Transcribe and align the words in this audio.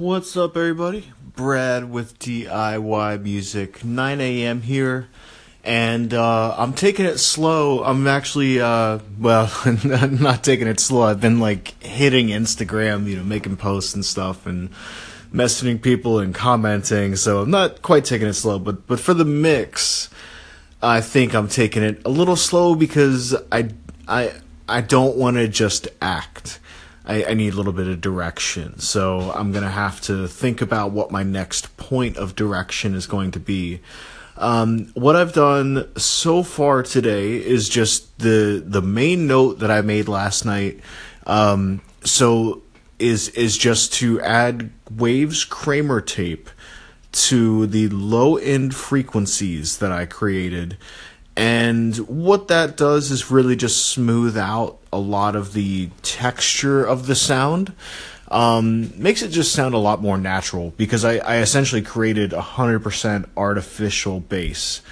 What's 0.00 0.34
up, 0.34 0.56
everybody? 0.56 1.12
Brad 1.36 1.90
with 1.90 2.18
DIY 2.18 3.22
Music, 3.22 3.84
9 3.84 4.20
a.m. 4.22 4.62
here, 4.62 5.08
and 5.62 6.14
uh, 6.14 6.54
I'm 6.56 6.72
taking 6.72 7.04
it 7.04 7.18
slow. 7.18 7.84
I'm 7.84 8.06
actually, 8.06 8.62
uh, 8.62 9.00
well, 9.18 9.52
not 9.84 10.42
taking 10.42 10.68
it 10.68 10.80
slow. 10.80 11.02
I've 11.02 11.20
been 11.20 11.38
like 11.38 11.82
hitting 11.82 12.28
Instagram, 12.28 13.08
you 13.08 13.16
know, 13.16 13.22
making 13.22 13.58
posts 13.58 13.94
and 13.94 14.02
stuff, 14.02 14.46
and 14.46 14.70
messaging 15.34 15.82
people 15.82 16.18
and 16.18 16.34
commenting. 16.34 17.14
So 17.14 17.42
I'm 17.42 17.50
not 17.50 17.82
quite 17.82 18.06
taking 18.06 18.26
it 18.26 18.32
slow, 18.32 18.58
but 18.58 18.86
but 18.86 19.00
for 19.00 19.12
the 19.12 19.26
mix, 19.26 20.08
I 20.82 21.02
think 21.02 21.34
I'm 21.34 21.46
taking 21.46 21.82
it 21.82 22.00
a 22.06 22.10
little 22.10 22.36
slow 22.36 22.74
because 22.74 23.36
I 23.52 23.68
I 24.08 24.32
I 24.66 24.80
don't 24.80 25.18
want 25.18 25.36
to 25.36 25.46
just 25.46 25.88
act. 26.00 26.58
I, 27.10 27.30
I, 27.30 27.34
need 27.34 27.54
a 27.54 27.56
little 27.56 27.72
bit 27.72 27.88
of 27.88 28.00
direction. 28.00 28.78
So 28.78 29.32
I'm 29.32 29.50
going 29.50 29.64
to 29.64 29.70
have 29.70 30.00
to 30.02 30.28
think 30.28 30.62
about 30.62 30.92
what 30.92 31.10
my 31.10 31.24
next 31.24 31.76
point 31.76 32.16
of 32.16 32.36
direction 32.36 32.94
is 32.94 33.08
going 33.08 33.32
to 33.32 33.40
be. 33.40 33.80
Um, 34.36 34.86
what 34.94 35.16
I've 35.16 35.32
done 35.32 35.88
so 35.98 36.44
far 36.44 36.84
today 36.84 37.32
is 37.32 37.68
just 37.68 38.16
the 38.20 38.62
the 38.64 38.80
main 38.80 39.26
note 39.26 39.58
that 39.58 39.72
I 39.72 39.80
made 39.80 40.08
last 40.08 40.44
night. 40.44 40.80
Um, 41.26 41.82
so 42.04 42.62
is 43.00 43.28
is 43.30 43.58
just 43.58 43.92
to 43.94 44.20
add 44.20 44.70
waves 44.88 45.44
Kramer 45.44 46.00
tape 46.00 46.48
to 47.12 47.66
the 47.66 47.88
low 47.88 48.36
end 48.36 48.74
frequencies 48.74 49.78
that 49.78 49.90
I 49.90 50.06
created. 50.06 50.78
And 51.40 51.96
what 51.96 52.48
that 52.48 52.76
does 52.76 53.10
is 53.10 53.30
really 53.30 53.56
just 53.56 53.86
smooth 53.86 54.36
out 54.36 54.76
a 54.92 54.98
lot 54.98 55.34
of 55.34 55.54
the 55.54 55.88
texture 56.02 56.84
of 56.84 57.06
the 57.06 57.14
sound. 57.14 57.72
Um, 58.28 58.92
makes 59.02 59.22
it 59.22 59.28
just 59.28 59.54
sound 59.54 59.72
a 59.72 59.78
lot 59.78 60.02
more 60.02 60.18
natural 60.18 60.74
because 60.76 61.02
I, 61.02 61.16
I 61.16 61.36
essentially 61.38 61.80
created 61.80 62.34
a 62.34 62.42
100% 62.42 63.26
artificial 63.38 64.20
bass 64.20 64.82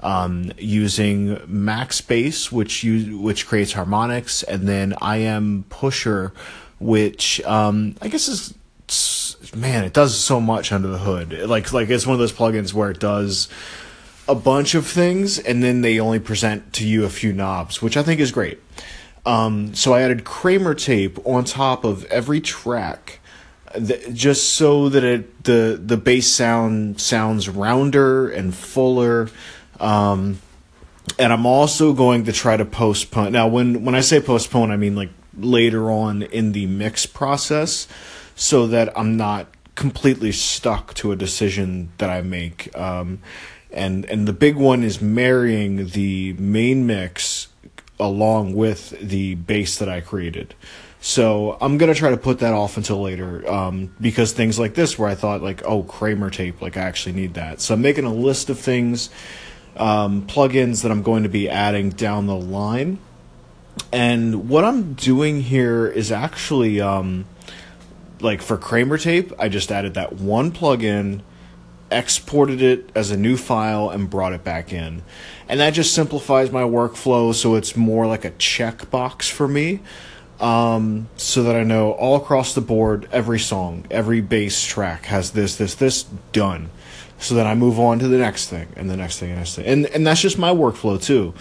um, 0.00 0.50
using 0.56 1.36
MaxxBass, 1.40 2.50
which 2.50 2.82
you, 2.82 3.18
which 3.18 3.46
creates 3.46 3.74
harmonics, 3.74 4.42
and 4.42 4.66
then 4.66 4.94
I.M 5.02 5.66
Pusher, 5.68 6.32
which 6.78 7.42
um, 7.42 7.96
I 8.00 8.08
guess 8.08 8.28
is 8.28 8.54
man, 9.54 9.84
it 9.84 9.92
does 9.92 10.16
so 10.16 10.40
much 10.40 10.72
under 10.72 10.88
the 10.88 10.98
hood. 10.98 11.34
Like 11.46 11.70
like 11.74 11.90
it's 11.90 12.06
one 12.06 12.14
of 12.14 12.18
those 12.18 12.32
plugins 12.32 12.72
where 12.72 12.90
it 12.90 12.98
does 12.98 13.50
a 14.28 14.34
bunch 14.34 14.74
of 14.74 14.86
things 14.86 15.38
and 15.38 15.62
then 15.62 15.80
they 15.80 15.98
only 15.98 16.18
present 16.18 16.72
to 16.74 16.86
you 16.86 17.04
a 17.04 17.08
few 17.08 17.32
knobs, 17.32 17.80
which 17.80 17.96
I 17.96 18.02
think 18.02 18.20
is 18.20 18.30
great. 18.30 18.60
Um, 19.24 19.74
so 19.74 19.94
I 19.94 20.02
added 20.02 20.24
Kramer 20.24 20.74
tape 20.74 21.18
on 21.26 21.44
top 21.44 21.84
of 21.84 22.04
every 22.06 22.40
track, 22.40 23.20
just 24.12 24.54
so 24.54 24.88
that 24.88 25.04
it 25.04 25.44
the 25.44 25.80
the 25.82 25.96
bass 25.96 26.26
sound 26.28 27.00
sounds 27.00 27.48
rounder 27.48 28.30
and 28.30 28.54
fuller. 28.54 29.28
Um, 29.80 30.40
and 31.18 31.32
I'm 31.32 31.46
also 31.46 31.92
going 31.92 32.24
to 32.24 32.32
try 32.32 32.56
to 32.56 32.64
postpone. 32.64 33.32
Now, 33.32 33.48
when 33.48 33.84
when 33.84 33.94
I 33.94 34.00
say 34.00 34.20
postpone, 34.20 34.70
I 34.70 34.76
mean 34.76 34.96
like 34.96 35.10
later 35.36 35.90
on 35.90 36.22
in 36.22 36.52
the 36.52 36.66
mix 36.66 37.04
process, 37.04 37.86
so 38.34 38.66
that 38.68 38.98
I'm 38.98 39.16
not 39.16 39.48
completely 39.74 40.32
stuck 40.32 40.94
to 40.94 41.12
a 41.12 41.16
decision 41.16 41.90
that 41.98 42.10
I 42.10 42.22
make. 42.22 42.76
Um, 42.76 43.20
and 43.72 44.04
and 44.06 44.26
the 44.26 44.32
big 44.32 44.56
one 44.56 44.82
is 44.82 45.00
marrying 45.00 45.88
the 45.88 46.32
main 46.34 46.86
mix 46.86 47.48
along 48.00 48.54
with 48.54 48.90
the 49.00 49.34
bass 49.34 49.78
that 49.78 49.88
I 49.88 50.00
created. 50.00 50.54
So 51.00 51.56
I'm 51.60 51.78
gonna 51.78 51.94
try 51.94 52.10
to 52.10 52.16
put 52.16 52.40
that 52.40 52.54
off 52.54 52.76
until 52.76 53.00
later, 53.00 53.48
um, 53.50 53.94
because 54.00 54.32
things 54.32 54.58
like 54.58 54.74
this, 54.74 54.98
where 54.98 55.08
I 55.08 55.14
thought 55.14 55.42
like, 55.42 55.62
oh, 55.64 55.82
Kramer 55.82 56.30
tape, 56.30 56.60
like 56.60 56.76
I 56.76 56.80
actually 56.82 57.12
need 57.12 57.34
that. 57.34 57.60
So 57.60 57.74
I'm 57.74 57.82
making 57.82 58.04
a 58.04 58.12
list 58.12 58.50
of 58.50 58.58
things, 58.58 59.10
um, 59.76 60.26
plugins 60.26 60.82
that 60.82 60.90
I'm 60.90 61.02
going 61.02 61.22
to 61.22 61.28
be 61.28 61.48
adding 61.48 61.90
down 61.90 62.26
the 62.26 62.36
line, 62.36 62.98
and 63.92 64.48
what 64.48 64.64
I'm 64.64 64.94
doing 64.94 65.40
here 65.40 65.86
is 65.86 66.10
actually, 66.10 66.80
um, 66.80 67.26
like 68.20 68.42
for 68.42 68.56
Kramer 68.56 68.98
tape, 68.98 69.32
I 69.38 69.48
just 69.48 69.70
added 69.70 69.94
that 69.94 70.14
one 70.14 70.50
plugin 70.50 71.20
exported 71.90 72.60
it 72.62 72.90
as 72.94 73.10
a 73.10 73.16
new 73.16 73.36
file 73.36 73.90
and 73.90 74.08
brought 74.10 74.32
it 74.32 74.44
back 74.44 74.72
in. 74.72 75.02
And 75.48 75.60
that 75.60 75.70
just 75.70 75.94
simplifies 75.94 76.50
my 76.50 76.62
workflow 76.62 77.34
so 77.34 77.54
it's 77.54 77.76
more 77.76 78.06
like 78.06 78.24
a 78.24 78.30
checkbox 78.32 79.30
for 79.30 79.48
me. 79.48 79.80
Um, 80.40 81.08
so 81.16 81.42
that 81.42 81.56
I 81.56 81.64
know 81.64 81.90
all 81.92 82.14
across 82.14 82.54
the 82.54 82.60
board, 82.60 83.08
every 83.10 83.40
song, 83.40 83.84
every 83.90 84.20
bass 84.20 84.64
track 84.64 85.06
has 85.06 85.32
this, 85.32 85.56
this, 85.56 85.74
this 85.74 86.04
done. 86.32 86.70
So 87.18 87.34
then 87.34 87.46
I 87.46 87.54
move 87.56 87.80
on 87.80 87.98
to 87.98 88.06
the 88.06 88.18
next 88.18 88.48
thing 88.48 88.68
and 88.76 88.88
the 88.88 88.96
next 88.96 89.18
thing 89.18 89.30
and 89.30 89.38
the 89.38 89.40
next 89.40 89.56
thing. 89.56 89.66
And, 89.66 89.86
and 89.86 90.06
that's 90.06 90.20
just 90.20 90.38
my 90.38 90.50
workflow 90.50 91.02
too. 91.02 91.34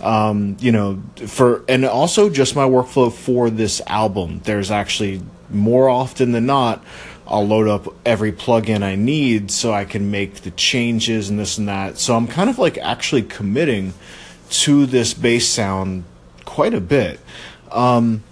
Um, 0.00 0.56
you 0.60 0.70
know, 0.70 1.02
for, 1.26 1.64
and 1.68 1.84
also 1.84 2.30
just 2.30 2.54
my 2.54 2.64
workflow 2.64 3.12
for 3.12 3.50
this 3.50 3.80
album. 3.88 4.40
There's 4.44 4.70
actually 4.70 5.22
more 5.50 5.88
often 5.88 6.32
than 6.32 6.46
not, 6.46 6.84
I'll 7.26 7.46
load 7.46 7.68
up 7.68 7.94
every 8.04 8.32
plugin 8.32 8.82
I 8.82 8.96
need 8.96 9.50
so 9.50 9.72
I 9.72 9.84
can 9.84 10.10
make 10.10 10.42
the 10.42 10.50
changes 10.50 11.30
and 11.30 11.38
this 11.38 11.56
and 11.58 11.68
that. 11.68 11.98
So 11.98 12.16
I'm 12.16 12.26
kind 12.26 12.50
of 12.50 12.58
like 12.58 12.76
actually 12.78 13.22
committing 13.22 13.94
to 14.50 14.86
this 14.86 15.14
bass 15.14 15.48
sound 15.48 16.04
quite 16.44 16.74
a 16.74 16.80
bit. 16.80 17.20
Um, 17.70 18.22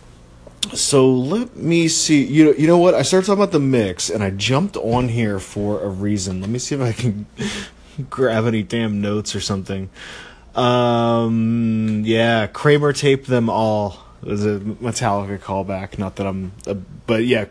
so 0.75 1.11
let 1.11 1.57
me 1.57 1.89
see. 1.89 2.25
You 2.25 2.45
know, 2.47 2.53
you 2.53 2.67
know 2.67 2.79
what? 2.79 2.95
I 2.95 3.03
started 3.03 3.27
talking 3.27 3.43
about 3.43 3.53
the 3.53 3.61
mix, 3.61 4.09
and 4.09 4.23
I 4.23 4.31
jumped 4.31 4.77
on 4.77 5.09
here 5.09 5.39
for 5.39 5.83
a 5.83 5.89
reason. 5.89 6.41
Let 6.41 6.51
me 6.51 6.59
see 6.59 6.75
if 6.75 6.81
I 6.81 6.93
can 6.93 7.27
grab 8.11 8.47
any 8.47 8.63
damn 8.63 9.01
notes 9.01 9.35
or 9.35 9.41
something. 9.41 9.91
Um, 10.55 12.03
yeah, 12.05 12.47
Kramer 12.47 12.93
taped 12.93 13.27
them 13.27 13.51
all. 13.51 13.99
It 14.23 14.29
was 14.29 14.47
a 14.47 14.61
Metallica 14.61 15.39
callback. 15.39 15.99
Not 15.99 16.17
that 16.17 16.27
I'm, 16.27 16.53
a, 16.67 16.75
but 16.75 17.25
yeah, 17.25 17.45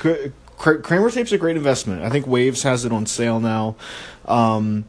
Kramer 0.62 1.10
tape's 1.10 1.32
a 1.32 1.40
great 1.40 1.58
investment. 1.58 2.04
I 2.04 2.10
think 2.10 2.28
Waves 2.28 2.62
has 2.64 2.86
it 2.86 2.92
on 2.92 3.08
sale 3.08 3.40
now. 3.40 3.76
Um, 4.26 4.86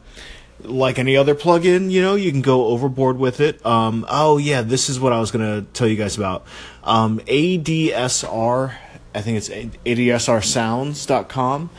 like 0.60 0.99
any 0.99 1.16
other 1.16 1.34
plugin, 1.34 1.91
you 1.91 2.03
know, 2.03 2.15
you 2.15 2.31
can 2.31 2.43
go 2.43 2.66
overboard 2.66 3.16
with 3.19 3.41
it. 3.41 3.65
Um, 3.65 4.05
oh 4.09 4.37
yeah, 4.37 4.61
this 4.62 4.91
is 4.91 5.00
what 5.00 5.15
I 5.15 5.19
was 5.19 5.31
gonna 5.31 5.62
tell 5.72 5.88
you 5.88 5.97
guys 5.97 6.15
about. 6.16 6.44
Um, 6.84 7.21
ADSR, 7.21 8.75
I 9.15 9.22
think 9.22 9.38
it's 9.38 9.49
ADSRsounds.com. 9.49 11.71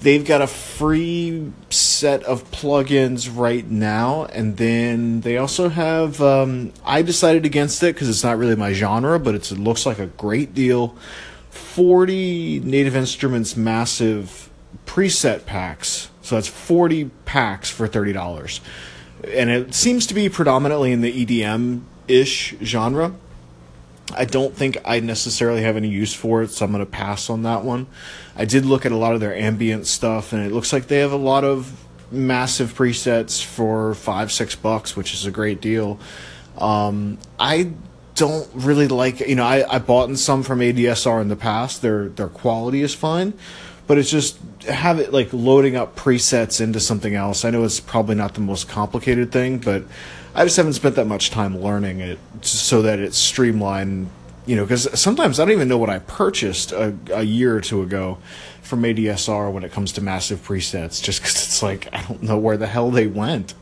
They've 0.00 0.24
got 0.24 0.42
a 0.42 0.46
free 0.46 1.50
set 1.70 2.22
of 2.22 2.48
plugins 2.52 3.28
right 3.34 3.68
now, 3.68 4.26
and 4.26 4.56
then 4.56 5.22
they 5.22 5.38
also 5.38 5.68
have. 5.70 6.20
Um, 6.20 6.72
I 6.84 7.02
decided 7.02 7.44
against 7.44 7.82
it 7.82 7.96
because 7.96 8.08
it's 8.08 8.22
not 8.22 8.38
really 8.38 8.54
my 8.54 8.74
genre, 8.74 9.18
but 9.18 9.34
it 9.34 9.50
looks 9.52 9.84
like 9.86 9.98
a 9.98 10.06
great 10.06 10.54
deal 10.54 10.96
40 11.58 12.60
Native 12.60 12.96
Instruments 12.96 13.56
massive 13.56 14.48
preset 14.86 15.44
packs. 15.44 16.10
So 16.22 16.34
that's 16.34 16.48
40 16.48 17.10
packs 17.24 17.70
for 17.70 17.88
$30. 17.88 18.60
And 19.32 19.50
it 19.50 19.74
seems 19.74 20.06
to 20.06 20.14
be 20.14 20.28
predominantly 20.28 20.92
in 20.92 21.00
the 21.00 21.26
EDM 21.26 21.82
ish 22.06 22.54
genre. 22.62 23.14
I 24.14 24.24
don't 24.24 24.54
think 24.54 24.78
I 24.84 25.00
necessarily 25.00 25.62
have 25.62 25.76
any 25.76 25.88
use 25.88 26.14
for 26.14 26.42
it, 26.42 26.50
so 26.50 26.64
I'm 26.64 26.72
going 26.72 26.84
to 26.84 26.90
pass 26.90 27.28
on 27.28 27.42
that 27.42 27.62
one. 27.62 27.86
I 28.36 28.46
did 28.46 28.64
look 28.64 28.86
at 28.86 28.92
a 28.92 28.96
lot 28.96 29.14
of 29.14 29.20
their 29.20 29.34
ambient 29.34 29.86
stuff, 29.86 30.32
and 30.32 30.44
it 30.44 30.52
looks 30.52 30.72
like 30.72 30.86
they 30.86 30.98
have 30.98 31.12
a 31.12 31.16
lot 31.16 31.44
of 31.44 31.84
massive 32.10 32.72
presets 32.74 33.44
for 33.44 33.94
five, 33.94 34.32
six 34.32 34.54
bucks, 34.54 34.96
which 34.96 35.12
is 35.12 35.26
a 35.26 35.30
great 35.30 35.60
deal. 35.60 35.98
Um, 36.56 37.18
I 37.38 37.72
don't 38.18 38.48
really 38.54 38.88
like 38.88 39.20
you 39.20 39.36
know 39.36 39.44
I, 39.44 39.64
I 39.76 39.78
bought 39.78 40.14
some 40.18 40.42
from 40.42 40.58
ADSR 40.58 41.22
in 41.22 41.28
the 41.28 41.36
past. 41.36 41.82
Their 41.82 42.08
their 42.08 42.28
quality 42.28 42.82
is 42.82 42.94
fine, 42.94 43.32
but 43.86 43.96
it's 43.96 44.10
just 44.10 44.38
have 44.68 44.98
it 44.98 45.12
like 45.12 45.32
loading 45.32 45.76
up 45.76 45.96
presets 45.96 46.60
into 46.60 46.80
something 46.80 47.14
else. 47.14 47.44
I 47.44 47.50
know 47.50 47.64
it's 47.64 47.80
probably 47.80 48.16
not 48.16 48.34
the 48.34 48.40
most 48.40 48.68
complicated 48.68 49.30
thing, 49.32 49.58
but 49.58 49.84
I 50.34 50.44
just 50.44 50.56
haven't 50.56 50.74
spent 50.74 50.96
that 50.96 51.06
much 51.06 51.30
time 51.30 51.58
learning 51.58 52.00
it 52.00 52.18
so 52.42 52.82
that 52.82 52.98
it's 52.98 53.16
streamlined. 53.16 54.10
You 54.48 54.56
know, 54.56 54.64
because 54.64 54.98
sometimes 54.98 55.38
I 55.38 55.44
don't 55.44 55.52
even 55.52 55.68
know 55.68 55.76
what 55.76 55.90
I 55.90 55.98
purchased 55.98 56.72
a, 56.72 56.96
a 57.12 57.22
year 57.22 57.54
or 57.54 57.60
two 57.60 57.82
ago 57.82 58.16
from 58.62 58.82
ADSR 58.82 59.52
when 59.52 59.62
it 59.62 59.72
comes 59.72 59.92
to 59.92 60.00
massive 60.00 60.40
presets, 60.40 61.02
just 61.02 61.20
because 61.20 61.34
it's 61.34 61.62
like 61.62 61.88
I 61.92 62.02
don't 62.02 62.22
know 62.22 62.38
where 62.38 62.56
the 62.56 62.66
hell 62.66 62.90
they 62.90 63.06
went. 63.06 63.52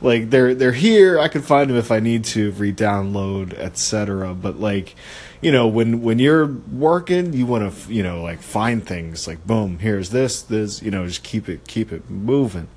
Like 0.00 0.30
they're 0.30 0.54
they're 0.54 0.70
here. 0.70 1.18
I 1.18 1.26
can 1.26 1.42
find 1.42 1.68
them 1.68 1.76
if 1.76 1.90
I 1.90 1.98
need 1.98 2.24
to 2.26 2.52
re-download, 2.52 3.52
etc. 3.54 4.32
But 4.32 4.60
like, 4.60 4.94
you 5.40 5.50
know, 5.50 5.66
when 5.66 6.02
when 6.02 6.20
you're 6.20 6.46
working, 6.46 7.32
you 7.32 7.44
want 7.44 7.74
to 7.74 7.92
you 7.92 8.04
know 8.04 8.22
like 8.22 8.40
find 8.40 8.86
things 8.86 9.26
like 9.26 9.44
boom, 9.44 9.80
here's 9.80 10.10
this, 10.10 10.40
this, 10.42 10.80
you 10.82 10.92
know, 10.92 11.04
just 11.04 11.24
keep 11.24 11.48
it 11.48 11.66
keep 11.66 11.92
it 11.92 12.08
moving. 12.08 12.68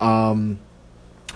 Um, 0.00 0.60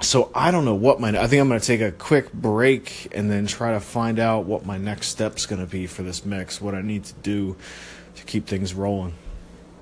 so 0.00 0.30
I 0.34 0.50
don't 0.50 0.64
know 0.64 0.74
what 0.74 1.00
my 1.00 1.08
I 1.08 1.26
think 1.26 1.40
I'm 1.40 1.48
going 1.48 1.60
to 1.60 1.66
take 1.66 1.80
a 1.80 1.92
quick 1.92 2.32
break 2.32 3.08
and 3.12 3.30
then 3.30 3.46
try 3.46 3.72
to 3.72 3.80
find 3.80 4.18
out 4.18 4.44
what 4.44 4.64
my 4.64 4.78
next 4.78 5.08
step's 5.08 5.46
going 5.46 5.60
to 5.60 5.70
be 5.70 5.86
for 5.86 6.02
this 6.02 6.24
mix, 6.24 6.60
what 6.60 6.74
I 6.74 6.82
need 6.82 7.04
to 7.04 7.14
do 7.14 7.56
to 8.16 8.24
keep 8.24 8.46
things 8.46 8.74
rolling. 8.74 9.14